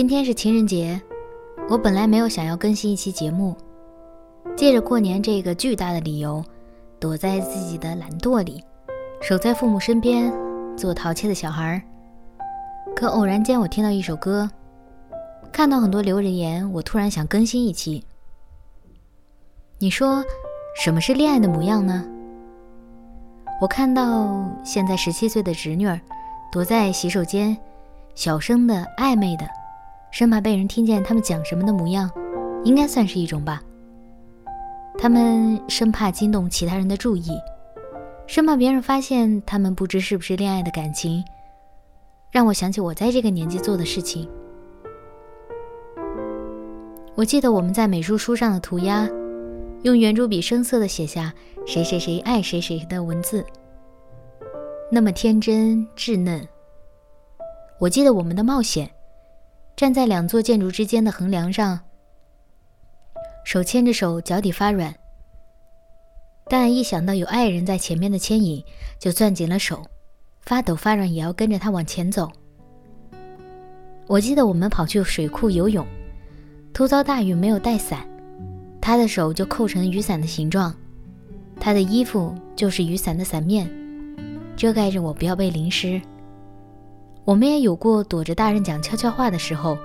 [0.00, 0.98] 今天是情人节，
[1.68, 3.54] 我本来没有想要更新一期节目，
[4.56, 6.42] 借着过年这个巨大的理由，
[6.98, 8.64] 躲在自己的懒惰里，
[9.20, 10.32] 守在父母身边，
[10.74, 11.82] 做淘气的小孩儿。
[12.96, 14.50] 可偶然间，我听到一首歌，
[15.52, 18.02] 看到很多留人言，我突然想更新一期。
[19.76, 20.24] 你说，
[20.82, 22.02] 什么是恋爱的模样呢？
[23.60, 26.00] 我看到现在十七岁的侄女儿，
[26.50, 27.54] 躲在洗手间，
[28.14, 29.46] 小声的暧昧的。
[30.10, 32.10] 生怕被人听见他们讲什么的模样，
[32.64, 33.62] 应该算是一种吧。
[34.98, 37.30] 他们生怕惊动其他人的注意，
[38.26, 41.24] 生怕别人发现他们不知是不是恋爱的感情，
[42.30, 44.28] 让我想起我在这个年纪做的事情。
[47.14, 49.08] 我记得我们在美术书上的涂鸦，
[49.82, 51.32] 用圆珠笔生涩的写下
[51.66, 53.44] “谁谁谁爱谁谁”的文字，
[54.90, 56.46] 那么天真稚嫩。
[57.78, 58.90] 我记得我们的冒险。
[59.76, 61.80] 站在两座建筑之间的横梁上，
[63.44, 64.94] 手牵着手，脚底发软。
[66.48, 68.62] 但一想到有爱人在前面的牵引，
[68.98, 69.86] 就攥紧了手，
[70.40, 72.30] 发抖发软也要跟着他往前走。
[74.06, 75.86] 我记得我们跑去水库游泳，
[76.74, 78.04] 突遭大雨，没有带伞，
[78.80, 80.74] 他的手就扣成雨伞的形状，
[81.60, 83.70] 他的衣服就是雨伞的伞面，
[84.56, 86.02] 遮盖着我不要被淋湿。
[87.24, 89.78] 我们也有过躲着大人讲悄悄话的时候，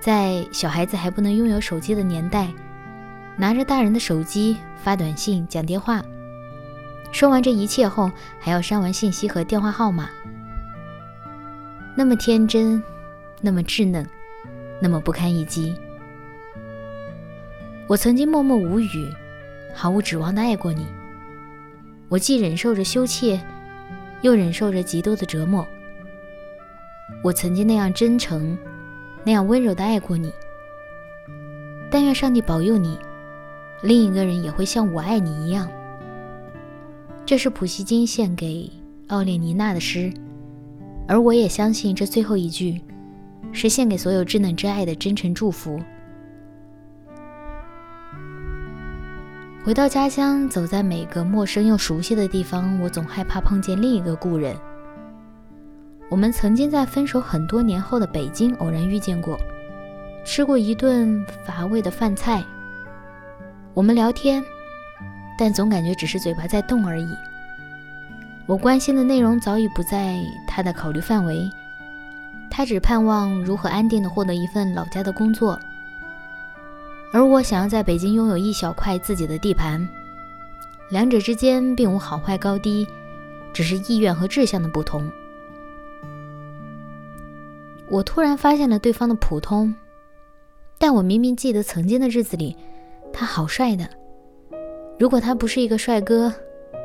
[0.00, 2.52] 在小孩子还不能拥有手机的年代，
[3.36, 6.02] 拿着大人的手机发短信、讲电话。
[7.12, 8.10] 说完这一切后，
[8.40, 10.10] 还要删完信息和电话号码。
[11.94, 12.82] 那么天真，
[13.40, 14.06] 那么稚嫩，
[14.80, 15.74] 那么不堪一击。
[17.86, 19.12] 我曾经默默无语，
[19.74, 20.86] 毫无指望的爱过你。
[22.08, 23.40] 我既忍受着羞怯，
[24.22, 25.66] 又忍受着极度的折磨。
[27.22, 28.58] 我曾经那样真诚，
[29.24, 30.32] 那样温柔的爱过你。
[31.90, 32.98] 但愿上帝保佑你，
[33.82, 35.70] 另一个人也会像我爱你一样。
[37.24, 38.68] 这是普希金献给
[39.06, 40.12] 奥列尼娜的诗，
[41.06, 42.80] 而我也相信这最后一句，
[43.52, 45.80] 是献给所有稚嫩之爱的真诚祝福。
[49.64, 54.56] 回到家乡，走在每个陌生又熟悉的地方，我总害怕碰见另一个故人。
[56.12, 59.40] 我们曾经在分手很多年后的北京偶然遇见过，
[60.26, 62.44] 吃过一顿乏味的饭菜。
[63.72, 64.44] 我们聊天，
[65.38, 67.08] 但总感觉只是嘴巴在动而已。
[68.44, 71.50] 我关心的内容早已不在他的考虑范围，
[72.50, 75.58] 他只盼望如何安定的获得一份老家的工作，
[77.10, 79.88] 而我想要在北京拥有一小块自己的地盘。
[80.90, 82.86] 两者之间并无好坏高低，
[83.54, 85.10] 只是意愿和志向的不同。
[87.92, 89.74] 我突然发现了对方的普通，
[90.78, 92.56] 但我明明记得曾经的日子里，
[93.12, 93.86] 他好帅的。
[94.98, 96.32] 如果他不是一个帅哥，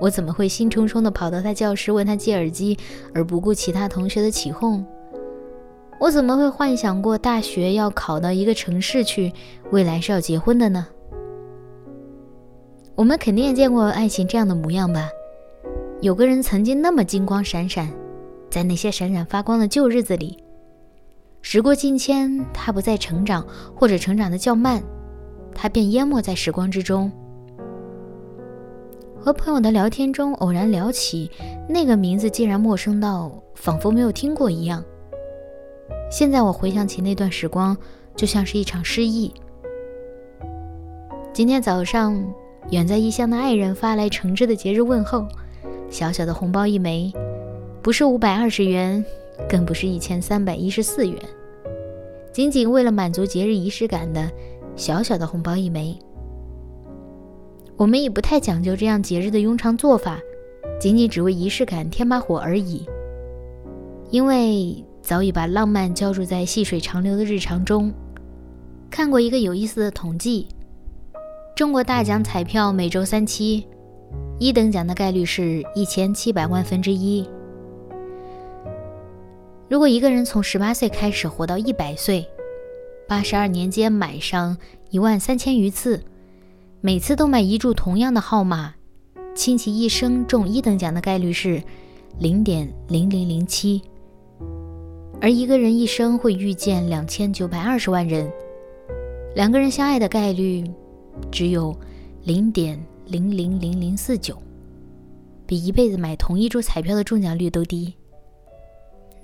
[0.00, 2.78] 我怎么会兴冲冲地跑到他教室问他借耳机，
[3.12, 4.82] 而不顾其他同学的起哄？
[6.00, 9.30] 我怎么会幻想过大学要考到一个城市去，
[9.72, 10.86] 未来是要结婚的呢？
[12.94, 15.10] 我们肯定也见过爱情这样的模样吧？
[16.00, 17.92] 有个人曾经那么金光闪闪，
[18.48, 20.38] 在那些闪闪发光的旧日子里。
[21.46, 24.82] 时过境迁，他不再成长，或者成长的较慢，
[25.54, 27.12] 他便淹没在时光之中。
[29.14, 31.30] 和朋友的聊天中，偶然聊起
[31.68, 34.82] 那个名字，竟然陌生到仿佛没有听过一样。
[36.10, 37.76] 现在我回想起那段时光，
[38.16, 39.30] 就像是一场失忆。
[41.34, 42.18] 今天早上，
[42.70, 45.28] 远在异乡的爱人发来诚挚的节日问候，
[45.90, 47.12] 小小的红包一枚，
[47.82, 49.04] 不是五百二十元。
[49.48, 51.18] 更不是一千三百一十四元，
[52.34, 54.28] 仅仅为了满足节日仪式感的
[54.74, 55.96] 小小的红包一枚。
[57.76, 60.18] 我们也不太讲究这样节日的庸常做法，
[60.80, 62.84] 仅仅只为仪式感添把火而已。
[64.10, 67.92] 因为早已把浪漫浇筑在细水长流的日常中。
[68.90, 70.48] 看过一个有意思的统计：
[71.54, 73.64] 中国大奖彩票每周三期，
[74.40, 77.24] 一等奖的概率是一千七百万分之一。
[79.68, 82.26] 如果一个人从十八岁开始活到一百岁，
[83.08, 84.56] 八十二年间买上
[84.90, 86.02] 一万三千余次，
[86.80, 88.74] 每次都买一注同样的号码，
[89.34, 91.62] 倾其一生中一等奖的概率是
[92.18, 93.80] 零点零零零七。
[95.20, 98.30] 而一个人一生会遇见两千九百二十万人，
[99.34, 100.62] 两个人相爱的概率
[101.32, 101.74] 只有
[102.24, 104.36] 零点零零零零四九，
[105.46, 107.94] 比一辈子买同一注彩票的中奖率都低。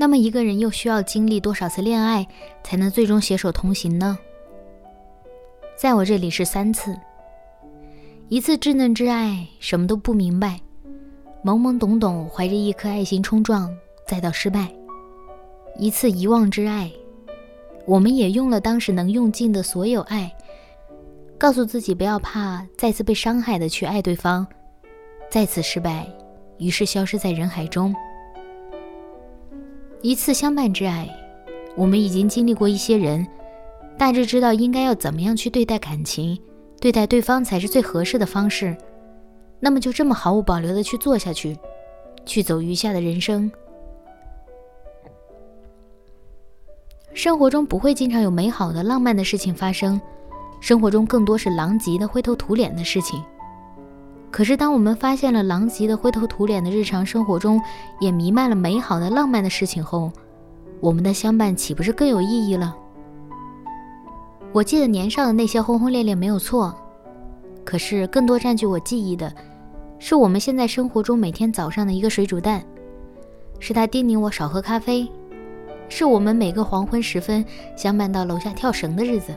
[0.00, 2.26] 那么一个人又需要经历多少次恋爱
[2.64, 4.16] 才能最终携手同行呢？
[5.76, 6.98] 在我这里是三次：
[8.30, 10.58] 一次稚嫩之爱，什么都不明白，
[11.44, 13.70] 懵懵懂懂，怀着一颗爱心冲撞，
[14.06, 14.68] 再到失败；
[15.76, 16.90] 一次遗忘之爱，
[17.84, 20.34] 我们也用了当时能用尽的所有爱，
[21.36, 24.46] 告诉自己不要怕再次被伤害的去爱对方，
[25.30, 26.08] 再次失败，
[26.56, 27.94] 于是消失在人海中。
[30.02, 31.06] 一次相伴之爱，
[31.76, 33.26] 我们已经经历过一些人，
[33.98, 36.40] 大致知道应该要怎么样去对待感情，
[36.80, 38.74] 对待对方才是最合适的方式。
[39.60, 41.54] 那么就这么毫无保留的去做下去，
[42.24, 43.50] 去走余下的人生。
[47.12, 50.00] 生活中不会经常有美好的、浪漫的事情发生，
[50.60, 53.22] 生活中更多是狼藉的、灰头土脸的事情。
[54.30, 57.60] 可是，当我们发现了狼藉的、灰头土脸的日常生活中，
[58.00, 60.10] 也弥漫了美好的、浪漫的事情后，
[60.80, 62.76] 我们的相伴岂不是更有意义了？
[64.52, 66.74] 我记得年少的那些轰轰烈烈没有错，
[67.64, 69.32] 可是更多占据我记忆的，
[69.98, 72.62] 是我们现在生活中每天早上的一个水煮蛋，
[73.58, 75.10] 是他叮咛我少喝咖啡，
[75.88, 77.44] 是我们每个黄昏时分
[77.76, 79.34] 相伴到楼下跳绳的日子，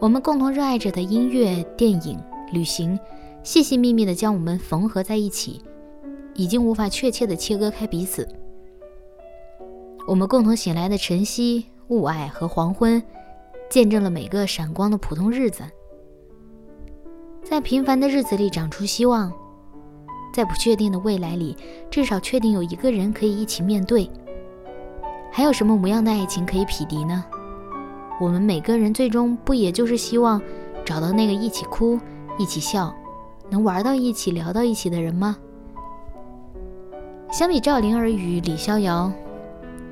[0.00, 2.18] 我们共同热爱着的音乐、电影、
[2.52, 2.98] 旅行。
[3.42, 5.62] 细细密密地将我们缝合在一起，
[6.34, 8.28] 已经无法确切地切割开彼此。
[10.06, 13.02] 我们共同醒来的晨曦、雾霭和黄昏，
[13.68, 15.62] 见证了每个闪光的普通日子。
[17.42, 19.32] 在平凡的日子里长出希望，
[20.34, 21.56] 在不确定的未来里，
[21.90, 24.08] 至少确定有一个人可以一起面对。
[25.32, 27.24] 还有什么模样的爱情可以匹敌呢？
[28.20, 30.40] 我们每个人最终不也就是希望
[30.84, 31.98] 找到那个一起哭、
[32.38, 32.94] 一起笑。
[33.50, 35.36] 能玩到一起、聊到一起的人吗？
[37.30, 39.12] 相比赵灵儿与李逍遥，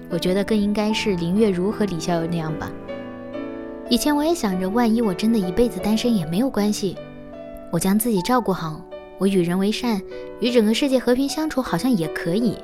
[0.08, 2.70] 我觉得更应该是林月如和李逍遥那样吧。
[3.90, 6.96] 以前我也想着，万一我真的一辈子单身也没有关系，
[7.72, 8.80] 我将自己照顾好，
[9.18, 10.00] 我与人为善，
[10.40, 12.56] 与整个世界和平相处，好像也可以。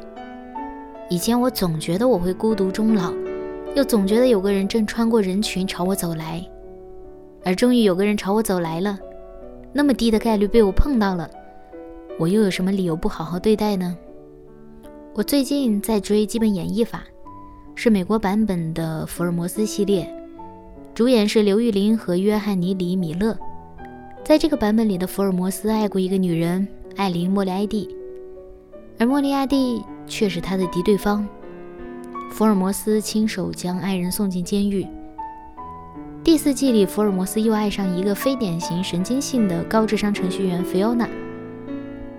[1.11, 3.13] 以前我总觉得我会孤独终老，
[3.75, 6.45] 又总觉得有个人正穿过人群朝我走来，
[7.45, 8.99] 而终于有个人朝我走来了。
[9.77, 11.29] 那么低的概率被我碰到了，
[12.17, 13.97] 我又有什么理由不好好对待呢？
[15.15, 16.99] 我最近在追《基本演绎法》，
[17.75, 20.09] 是美国版本的福尔摩斯系列，
[20.95, 23.37] 主演是刘玉玲和约翰尼·里米勒。
[24.25, 27.93] 在这个版本里的福尔摩斯爱过一个女人艾琳·莫里埃蒂，
[28.97, 31.27] 而莫里亚蒂却是他的敌对方。
[32.31, 34.87] 福尔摩斯亲手将爱人送进监狱。
[36.25, 41.07] 第四季里，福尔摩斯又爱上一个非典型神经性的高智商程序员菲欧娜。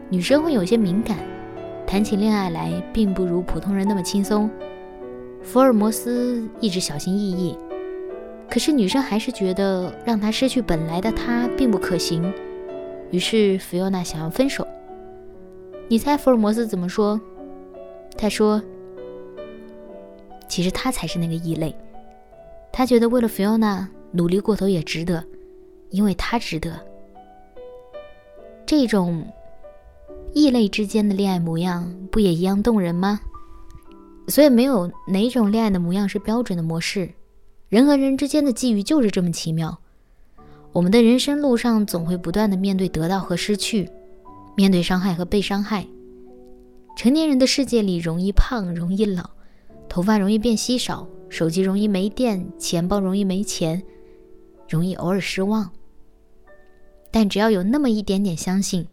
[0.09, 1.17] 女生会有些敏感，
[1.87, 4.47] 谈起恋爱来并不如普通人那么轻松。
[5.41, 7.57] 福尔摩斯一直小心翼翼，
[8.47, 12.31] 可是女生还是觉得让他失去本来的他并不可行。
[13.09, 14.67] 于是菲欧娜想要分手。
[15.87, 17.19] 你猜福尔摩斯怎么说？
[18.15, 18.61] 他说
[20.47, 21.75] ：“其实他才是那个异类。”
[22.71, 25.23] 他觉得为了菲欧娜努力过头也值得，
[25.89, 26.79] 因为他值得。
[28.65, 29.27] 这种
[30.33, 33.19] 异类之间的恋爱模样不也一样动人吗？
[34.27, 37.11] 所以没有哪种恋爱的模样是标准的模式，
[37.69, 39.79] 人和人之间的际遇就是这么奇妙。
[40.71, 43.89] 我们的人生路上总会不断的面对得到和失去，
[44.55, 45.85] 面对伤害和被伤害。
[46.97, 49.29] 成年人的世界里容易胖，容易老，
[49.87, 51.07] 头发容易变稀少。
[51.27, 53.83] 手机容易没电，钱包容易没钱，
[54.67, 55.69] 容易偶尔失望。
[57.11, 58.87] 但只要有那么一点点相信，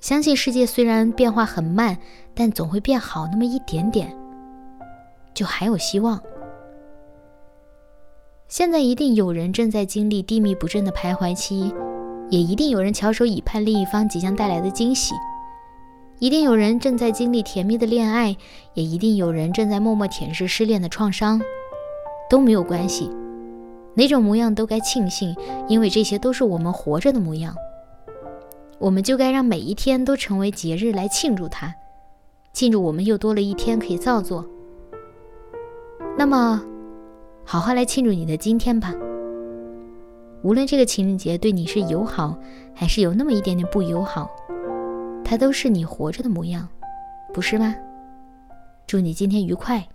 [0.00, 1.96] 相信世界虽然变化很慢，
[2.34, 4.16] 但总会变好那么一点点，
[5.32, 6.20] 就还有希望。
[8.48, 11.72] 现在一定有人正在经历低迷不振的徘徊期，
[12.30, 15.14] 也一定有人翘首以盼另一方即将带来的惊喜。
[16.18, 18.36] 一定有人正在经历甜蜜的恋爱，
[18.74, 21.42] 也一定有人正在默默舔舐失恋的创伤，
[22.30, 23.10] 都没有关系，
[23.96, 25.34] 哪种模样都该庆幸，
[25.68, 27.56] 因为这些都是我们活着的模样。
[28.78, 31.74] 我们就该让每一天都成为节日来庆祝它，
[32.52, 34.44] 庆祝我们又多了一天可以造作。
[36.18, 36.62] 那么，
[37.42, 38.94] 好好来庆祝你的今天吧。
[40.42, 42.38] 无论这个情人节对你是友好，
[42.74, 44.30] 还是有那么一点点不友好，
[45.24, 46.68] 它都是你活着的模样，
[47.32, 47.74] 不是吗？
[48.86, 49.88] 祝你今天愉快。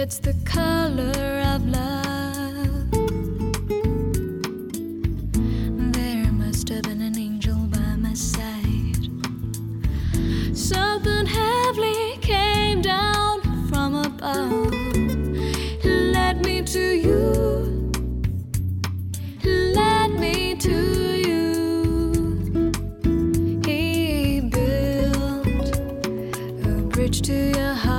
[0.00, 2.90] It's the color of love.
[5.92, 9.10] There must have been an angel by my side.
[10.56, 14.72] Something heavenly came down from above.
[15.84, 17.90] Led me to you.
[19.44, 20.76] Led me to
[21.26, 22.72] you.
[23.66, 25.76] He built
[26.64, 27.97] a bridge to your heart.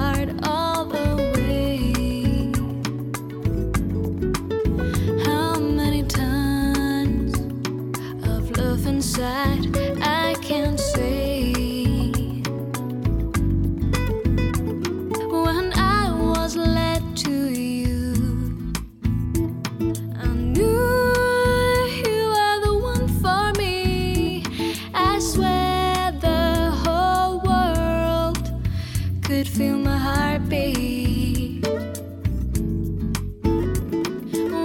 [29.39, 31.65] Could feel my heartbeat.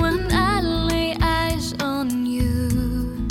[0.02, 3.28] When I lay eyes on you,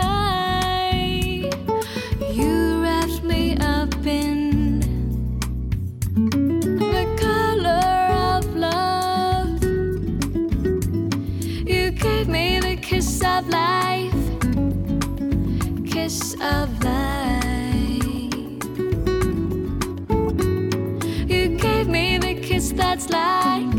[0.00, 1.50] I,
[2.32, 4.78] you wrapped me up in
[6.78, 8.06] the color
[8.36, 9.64] of love.
[11.66, 13.95] You gave me the kiss of life,
[16.06, 17.42] kiss of life.
[21.28, 23.72] You gave me the kiss that's like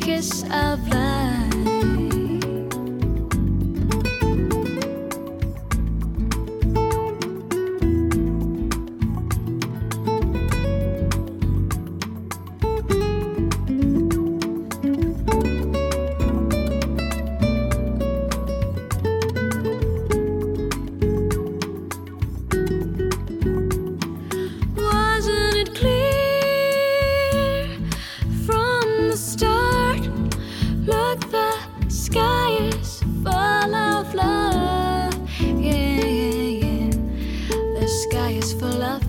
[0.00, 0.85] kiss of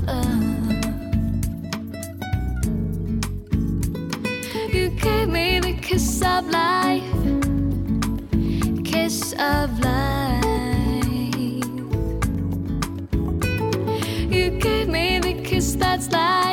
[0.06, 0.34] love.
[4.74, 7.04] You gave me the kiss of life,
[8.84, 10.44] kiss of life.
[14.32, 16.47] You gave me the kiss that's like